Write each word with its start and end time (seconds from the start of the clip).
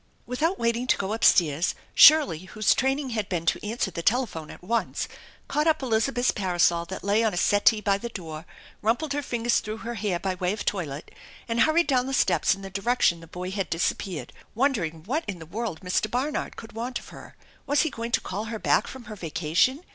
Without 0.25 0.57
waiting 0.57 0.87
to 0.87 0.97
go 0.97 1.13
upstairs 1.13 1.75
Shirley, 1.93 2.45
whose 2.45 2.73
trailing 2.73 3.11
had 3.11 3.29
been 3.29 3.45
to 3.45 3.63
answer 3.63 3.91
the 3.91 4.01
telephone 4.01 4.49
at 4.49 4.63
once, 4.63 5.07
caught 5.47 5.67
up 5.67 5.83
Eliza 5.83 6.11
beth's 6.11 6.31
parasol 6.31 6.85
that 6.85 7.03
lay 7.03 7.23
on 7.23 7.35
a 7.35 7.37
settee 7.37 7.81
by 7.81 7.99
the 7.99 8.09
door, 8.09 8.47
rumpled 8.81 9.13
her 9.13 9.21
fingers 9.21 9.59
through 9.59 9.77
her 9.85 9.93
hair 9.93 10.17
by 10.17 10.33
way 10.33 10.53
of 10.53 10.65
toilet 10.65 11.11
and 11.47 11.59
hurried 11.59 11.85
down 11.85 12.07
THE 12.07 12.13
ENCHANTED 12.13 12.29
BARN 12.29 12.41
237 12.41 12.41
the 12.41 12.41
steps 12.53 12.55
in 12.55 12.61
the 12.63 12.81
direction 12.81 13.19
the 13.19 13.27
boy 13.27 13.51
had 13.51 13.69
disappeared, 13.69 14.33
wonder 14.55 14.83
ing 14.83 15.03
what 15.03 15.23
in 15.27 15.37
the 15.37 15.45
world 15.45 15.81
Mr. 15.81 16.09
Barnard 16.09 16.55
could 16.55 16.71
want 16.73 16.97
of 16.97 17.09
her? 17.09 17.35
Was 17.67 17.81
he 17.81 17.91
going 17.91 18.11
to 18.13 18.21
call 18.21 18.45
her 18.45 18.57
back 18.57 18.87
from 18.87 19.03
her 19.03 19.15
vacation 19.15 19.83